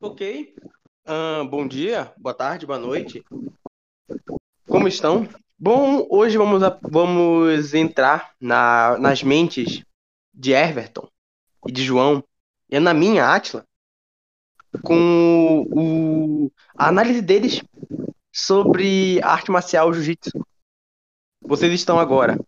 [0.00, 0.54] Ok.
[1.04, 3.24] Ah, bom dia, boa tarde, boa noite.
[4.68, 5.28] Como estão?
[5.58, 9.82] Bom, hoje vamos, a- vamos entrar na- nas mentes
[10.32, 11.08] de Everton
[11.66, 12.22] e de João,
[12.70, 13.64] e na minha, Átila,
[14.84, 17.62] com o, a análise deles
[18.32, 20.30] sobre arte marcial jiu-jitsu.
[21.42, 22.38] Vocês estão agora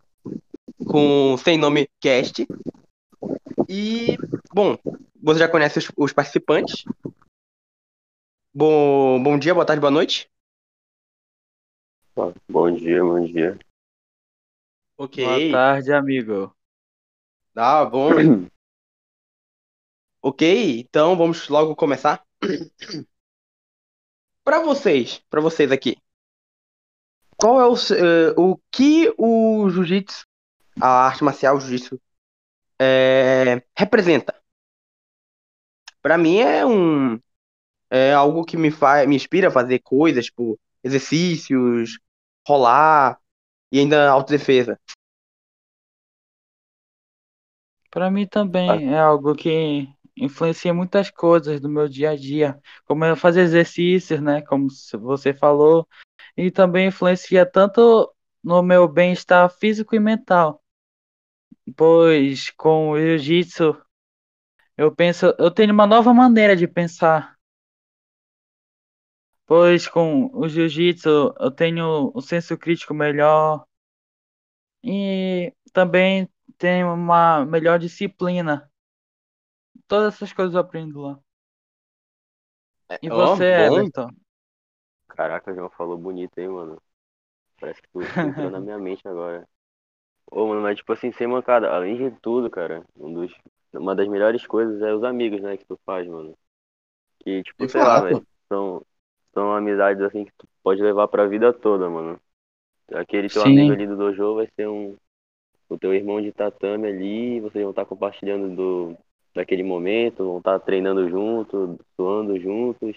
[0.86, 2.46] com Sem Nome Cast.
[3.68, 4.16] E,
[4.52, 4.78] bom,
[5.20, 6.84] você já conhece os, os participantes.
[8.52, 10.28] Bom, bom dia, boa tarde, boa noite.
[12.48, 13.56] Bom dia, bom dia.
[14.98, 15.24] Ok.
[15.24, 16.56] Boa tarde, amigo.
[17.54, 18.10] Tá bom.
[20.22, 22.22] Ok, então vamos logo começar.
[24.44, 25.96] Para vocês, para vocês aqui,
[27.38, 30.26] qual é o, eh, o que o jiu-jitsu,
[30.78, 31.98] a arte marcial o jiu-jitsu,
[32.78, 34.34] eh, representa?
[36.02, 37.18] Para mim é um
[37.90, 41.98] é algo que me faz, me inspira a fazer coisas, tipo exercícios,
[42.46, 43.18] rolar
[43.70, 44.78] e ainda autodefesa.
[47.90, 53.04] Para mim também é algo que influencia muitas coisas do meu dia a dia, como
[53.04, 54.68] eu fazer exercícios, né, como
[55.00, 55.88] você falou,
[56.36, 60.62] e também influencia tanto no meu bem-estar físico e mental,
[61.76, 63.76] pois com o jiu-jitsu
[64.76, 67.36] eu penso, eu tenho uma nova maneira de pensar,
[69.50, 73.66] pois com o jiu-jitsu eu tenho um senso crítico melhor
[74.84, 78.70] e também tenho uma melhor disciplina.
[79.88, 81.20] Todas essas coisas eu aprendo lá.
[83.02, 83.66] E Ó, você, bom.
[83.66, 84.10] Everton?
[85.08, 86.80] Caraca, o João falou bonito, hein, mano.
[87.60, 89.48] Parece que tu tu entrou na minha mente agora.
[90.30, 93.32] Ô, mano, mas tipo assim, sem mancada, além de tudo, cara, um dos,
[93.72, 96.36] uma das melhores coisas é os amigos, né, que tu faz, mano.
[97.20, 98.84] Que, tipo, sei lá, velho, são,
[99.32, 102.20] são amizades assim que tu pode levar pra vida toda, mano.
[102.92, 103.52] Aquele teu Sim.
[103.52, 104.96] amigo ali do dojo vai ser um,
[105.68, 108.96] o teu irmão de tatame ali, vocês vão estar compartilhando do,
[109.34, 112.96] daquele momento, vão estar treinando junto, suando juntos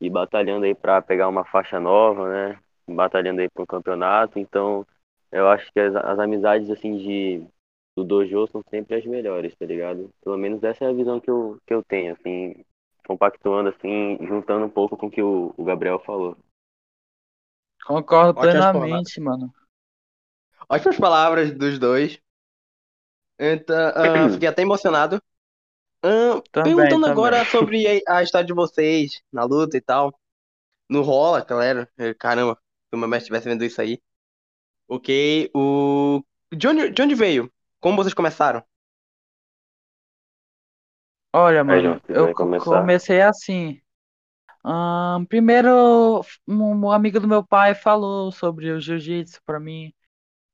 [0.00, 2.58] e batalhando aí pra pegar uma faixa nova, né?
[2.86, 4.38] Batalhando aí pro campeonato.
[4.38, 4.86] Então,
[5.32, 7.46] eu acho que as, as amizades assim de
[7.96, 10.10] do dojo são sempre as melhores, tá ligado?
[10.22, 12.64] Pelo menos essa é a visão que eu, que eu tenho, assim,
[13.06, 16.36] compactuando assim, juntando um pouco com o que o, o Gabriel falou.
[17.86, 19.52] Concordo Ótimas plenamente, mano.
[20.68, 22.18] Ótimas palavras dos dois.
[23.38, 25.22] Então, ah, fiquei até emocionado.
[26.02, 27.10] Ah, Também, perguntando também.
[27.10, 30.18] agora sobre a, a história de vocês na luta e tal.
[30.88, 31.88] No rola, galera.
[31.98, 34.00] Eh, Caramba, se o meu mestre estivesse vendo isso aí.
[34.88, 36.22] Ok, o.
[36.52, 37.50] De onde, de onde veio?
[37.80, 38.62] Como vocês começaram?
[41.36, 43.80] Olha, Aí, mano, se eu comecei assim.
[45.28, 49.92] Primeiro, um, um amigo do meu pai falou sobre o jiu-jitsu pra mim.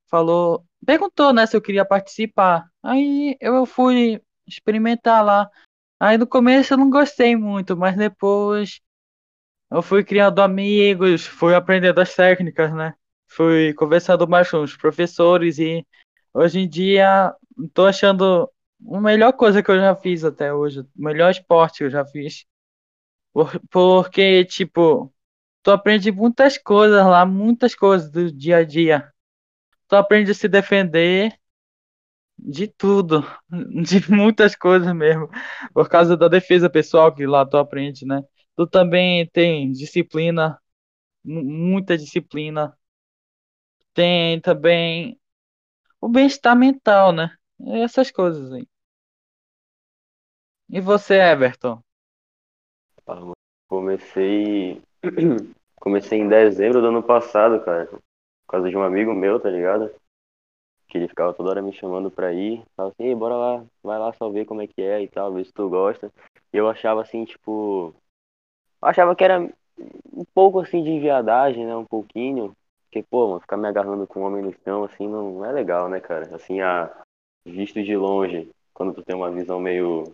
[0.08, 2.66] Falou, perguntou, né, se eu queria participar.
[2.82, 5.50] Aí eu fui experimentar lá.
[6.00, 8.80] Aí no começo eu não gostei muito, mas depois
[9.70, 12.94] eu fui criando amigos, fui aprendendo as técnicas, né?
[13.28, 15.86] Fui conversando mais com os professores e
[16.32, 17.32] hoje em dia
[17.74, 18.50] tô achando
[18.88, 22.04] a melhor coisa que eu já fiz até hoje, o melhor esporte que eu já
[22.04, 22.44] fiz.
[23.32, 25.14] Por- Porque, tipo,
[25.62, 29.12] tu aprende muitas coisas lá, muitas coisas do dia a dia.
[29.88, 31.38] Tu aprende a se defender
[32.38, 33.22] de tudo,
[33.84, 35.28] de muitas coisas mesmo,
[35.74, 38.22] por causa da defesa pessoal que lá tu aprende, né?
[38.56, 40.58] Tu também tem disciplina,
[41.24, 42.76] mu- muita disciplina.
[43.94, 45.20] Tem também
[46.00, 47.36] o bem-estar mental, né?
[47.84, 48.68] Essas coisas aí.
[50.72, 51.80] E você, Everton?
[53.68, 54.80] Comecei.
[55.80, 57.86] Comecei em dezembro do ano passado, cara.
[57.86, 58.00] Por
[58.48, 59.90] causa de um amigo meu, tá ligado?
[60.88, 62.62] Que ele ficava toda hora me chamando pra ir.
[62.76, 65.32] Falava assim, "Ei, bora lá, vai lá só ver como é que é e tal,
[65.32, 66.12] ver se tu gosta.
[66.52, 67.94] E eu achava assim, tipo.
[68.82, 69.40] Eu achava que era
[70.12, 71.74] um pouco assim de viadagem, né?
[71.76, 72.54] Um pouquinho.
[72.84, 75.88] Porque, pô, mano, ficar me agarrando com um homem no chão, assim, não é legal,
[75.88, 76.34] né, cara?
[76.34, 76.90] Assim, a...
[77.46, 80.12] visto de longe, quando tu tem uma visão meio.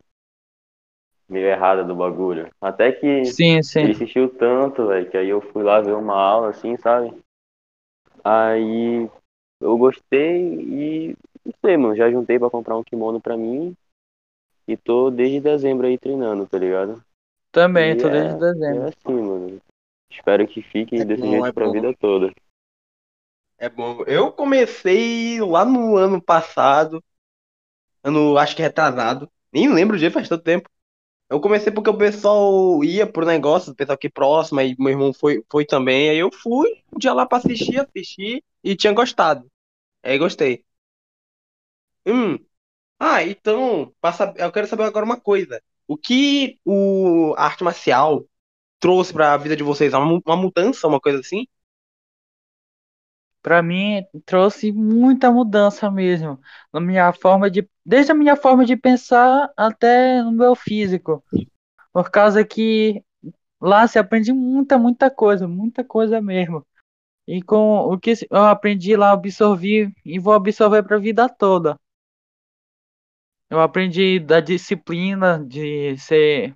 [1.29, 2.51] Meio errada do bagulho.
[2.61, 3.37] Até que.
[3.37, 3.83] Sim, sim.
[3.83, 7.13] Ele insistiu tanto, velho, que aí eu fui lá ver uma aula, assim, sabe?
[8.25, 9.09] Aí
[9.61, 13.77] eu gostei e não sei, mano, já juntei pra comprar um kimono pra mim
[14.69, 17.03] e tô desde dezembro aí treinando, tá ligado?
[17.51, 18.89] Também, E tô é, desde é dezembro.
[18.89, 19.61] assim, mano.
[20.11, 21.73] Espero que fique É desse bom, jeito é pra bom.
[21.73, 22.33] vida toda.
[23.59, 24.03] É bom.
[24.07, 27.03] Eu comecei lá no ano passado,
[28.03, 29.31] ano acho que retrasado.
[29.53, 30.69] Nem lembro o dia, faz tanto tempo.
[31.29, 35.13] Eu comecei porque o pessoal ia pro negócio, o pessoal aqui próximo, aí meu irmão
[35.13, 39.51] foi, foi também, aí eu fui um dia lá pra assistir, assisti e tinha gostado.
[40.05, 40.65] Aí gostei.
[42.07, 42.39] Hum.
[43.01, 45.63] Ah, então, saber- eu quero saber agora uma coisa.
[45.89, 48.27] O que o a arte marcial
[48.81, 49.95] trouxe pra vida de vocês?
[49.95, 51.47] Uma, uma mudança, uma coisa assim?
[53.47, 56.41] Para mim, trouxe muita mudança mesmo
[56.73, 61.23] na minha forma de, desde a minha forma de pensar até no meu físico,
[61.93, 63.05] por causa que
[63.61, 66.67] lá se aprende muita, muita coisa, muita coisa mesmo.
[67.25, 71.79] E com o que eu aprendi lá, absorvi e vou absorver para a vida toda.
[73.49, 76.53] Eu aprendi da disciplina, de ser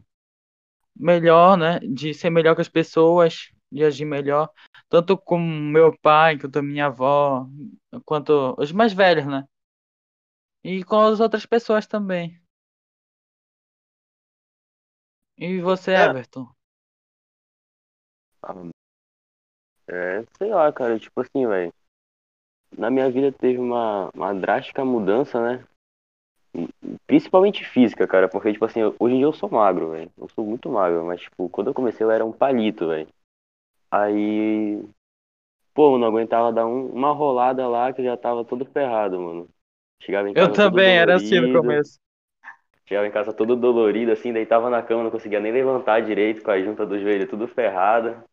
[0.96, 1.78] melhor, né?
[1.78, 4.50] De ser melhor que as pessoas, de agir melhor,
[4.88, 7.46] tanto com meu pai, quanto a minha avó,
[8.04, 9.44] quanto os mais velhos, né?
[10.64, 12.40] E com as outras pessoas também.
[15.36, 16.46] E você, É, Everton?
[18.42, 18.54] Ah,
[19.88, 21.72] É, sei lá, cara, tipo assim, velho.
[22.76, 25.64] Na minha vida teve uma, uma drástica mudança, né?
[27.06, 30.10] Principalmente física, cara, porque, tipo assim, hoje em dia eu sou magro, velho.
[30.16, 33.08] Eu sou muito magro, mas, tipo, quando eu comecei eu era um palito, velho.
[33.90, 34.82] Aí,
[35.74, 39.20] pô, eu não aguentava dar um- uma rolada lá que eu já tava todo ferrado,
[39.20, 39.50] mano.
[40.00, 42.00] Chegava em Eu casa todo também era assim no começo.
[42.86, 46.50] chegava em casa todo dolorido, assim, deitava na cama, não conseguia nem levantar direito, com
[46.50, 48.24] a junta do joelho tudo ferrada.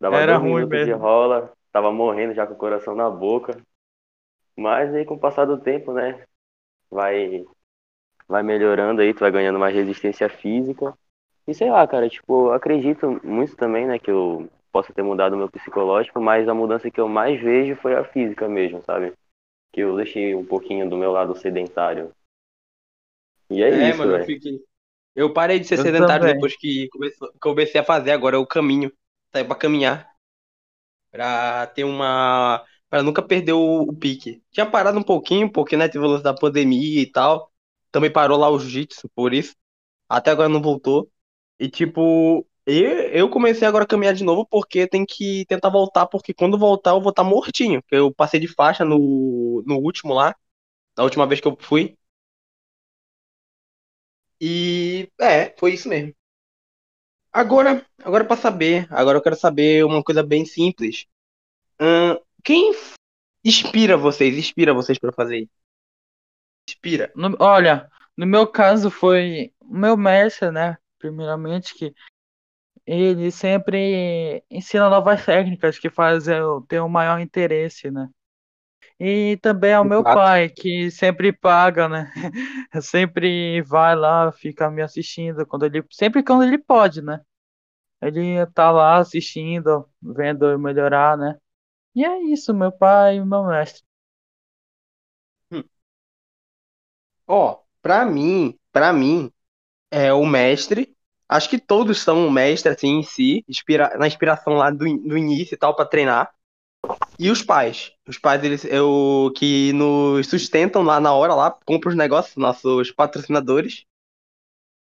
[0.00, 0.92] Dava Era dois ruim minutos de mesmo.
[0.92, 3.58] rola, tava morrendo já com o coração na boca.
[4.56, 6.24] Mas aí com o passar do tempo, né,
[6.90, 7.44] vai,
[8.28, 10.96] vai melhorando aí, tu vai ganhando mais resistência física.
[11.46, 15.34] E sei lá, cara, tipo, eu acredito muito também, né, que eu possa ter mudado
[15.34, 19.12] o meu psicológico, mas a mudança que eu mais vejo foi a física mesmo, sabe?
[19.72, 22.10] Que eu deixei um pouquinho do meu lado sedentário.
[23.50, 24.60] E é, é, isso, mano, eu fiquei.
[25.14, 26.34] Eu parei de ser Eu sedentário também.
[26.34, 26.88] depois que
[27.38, 28.90] comecei a fazer agora o caminho.
[29.30, 30.10] Sair pra caminhar.
[31.10, 32.64] Pra ter uma.
[32.88, 34.42] Pra nunca perder o, o pique.
[34.50, 37.50] Tinha parado um pouquinho, porque, né, teve o lance da pandemia e tal.
[37.90, 39.54] Também parou lá o jiu-jitsu, por isso.
[40.08, 41.10] Até agora não voltou.
[41.58, 46.06] E, tipo, eu, eu comecei agora a caminhar de novo porque tem que tentar voltar,
[46.06, 47.82] porque quando voltar eu vou estar mortinho.
[47.82, 50.34] Porque eu passei de faixa no, no último lá,
[50.96, 51.96] na última vez que eu fui.
[54.40, 56.14] E, é, foi isso mesmo.
[57.32, 61.06] Agora, agora para saber, agora eu quero saber uma coisa bem simples.
[61.80, 62.72] Ahn, quem
[63.44, 64.36] inspira vocês?
[64.38, 65.52] Inspira vocês pra fazer isso?
[66.68, 67.12] Inspira.
[67.14, 70.76] No- olha, no meu caso foi o meu mestre, né?
[70.98, 71.94] Primeiramente, que
[72.86, 78.08] ele sempre ensina novas técnicas que fazem eu ter um maior interesse, né?
[79.00, 80.06] E também ao meu Exato.
[80.06, 82.12] pai, que sempre paga, né?
[82.82, 87.20] Sempre vai lá, fica me assistindo quando ele, sempre quando ele pode, né?
[88.02, 91.36] Ele tá lá assistindo, vendo eu melhorar, né?
[91.94, 93.82] E é isso, meu pai e meu mestre.
[95.50, 95.62] Hum.
[97.26, 99.32] Ó, pra mim, pra mim,
[99.90, 100.96] é o mestre.
[101.32, 105.16] Acho que todos são um mestre, assim, em si, inspira, na inspiração lá do, do
[105.18, 106.30] início e tal, pra treinar.
[107.18, 107.92] E os pais.
[108.08, 112.90] Os pais, eles, eu, que nos sustentam lá na hora, lá, compram os negócios, nossos
[112.92, 113.84] patrocinadores.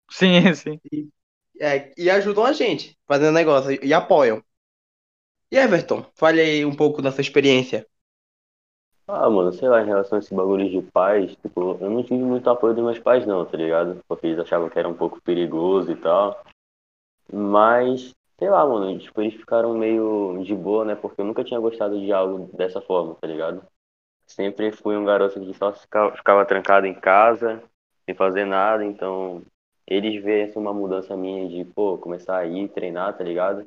[0.10, 0.82] Sim, sim.
[0.92, 1.10] E,
[1.60, 4.44] é, e ajudam a gente fazendo negócio e apoiam.
[5.52, 7.86] E Everton, fale aí um pouco da sua experiência.
[9.10, 12.22] Ah, mano, sei lá, em relação a esse bagulho de pais, tipo, eu não tive
[12.22, 14.04] muito apoio dos meus pais não, tá ligado?
[14.06, 16.44] Porque eles achavam que era um pouco perigoso e tal.
[17.32, 20.96] Mas, sei lá, mano, tipo, eles ficaram meio de boa, né?
[20.96, 23.66] Porque eu nunca tinha gostado de algo dessa forma, tá ligado?
[24.26, 27.64] Sempre fui um garoto que só ficava, trancado em casa,
[28.06, 29.42] sem fazer nada, então
[29.88, 33.66] eles assim, uma mudança minha de, pô, começar a ir treinar, tá ligado?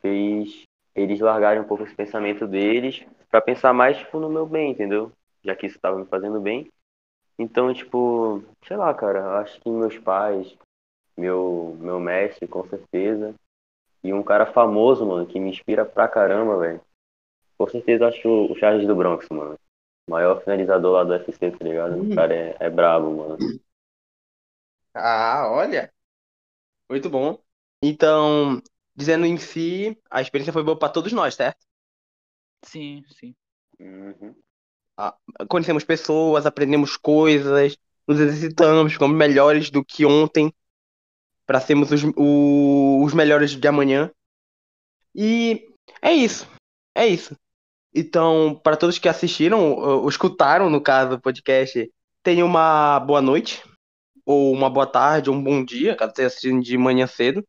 [0.00, 0.64] Fez
[0.94, 5.12] eles largarem um pouco esse pensamento deles pra pensar mais, tipo, no meu bem, entendeu?
[5.44, 6.68] Já que isso tava me fazendo bem.
[7.38, 10.56] Então, tipo, sei lá, cara, acho que meus pais,
[11.16, 13.34] meu, meu mestre, com certeza,
[14.04, 16.80] e um cara famoso, mano, que me inspira pra caramba, velho.
[17.58, 19.58] Com certeza acho o Charles do Bronx, mano.
[20.08, 22.02] O maior finalizador lá do UFC, tá ligado?
[22.02, 22.14] O Hum.
[22.14, 23.38] cara é, é brabo, mano.
[24.94, 25.90] Ah, olha,
[26.88, 27.38] muito bom.
[27.82, 28.60] Então,
[28.98, 31.64] dizendo em si, a experiência foi boa pra todos nós, certo?
[32.64, 33.32] Sim, sim.
[33.78, 34.34] Uhum.
[35.48, 37.76] Conhecemos pessoas, aprendemos coisas,
[38.08, 40.52] nos exercitamos, ficamos melhores do que ontem,
[41.46, 44.10] pra sermos os, o- os melhores de amanhã.
[45.14, 45.68] E
[46.02, 46.48] é isso,
[46.92, 47.36] é isso.
[47.94, 51.88] Então, para todos que assistiram, ou ou escutaram, no caso, o podcast,
[52.24, 53.62] tenham uma boa noite,
[54.26, 57.44] ou uma boa tarde, ou um bom dia, caso esteja assistindo de manhã cedo.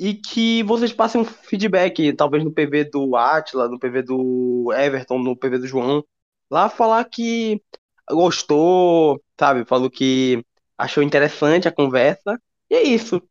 [0.00, 5.18] E que vocês passem um feedback, talvez no PV do Atila, no PV do Everton,
[5.18, 6.02] no PV do João.
[6.50, 7.62] Lá falar que
[8.10, 9.64] gostou, sabe?
[9.66, 10.44] Falou que
[10.78, 12.40] achou interessante a conversa.
[12.70, 13.22] E é isso.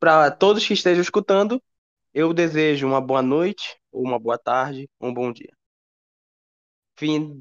[0.00, 1.62] Para todos que estejam escutando,
[2.14, 5.52] eu desejo uma boa noite, uma boa tarde, um bom dia.
[6.98, 7.34] Fim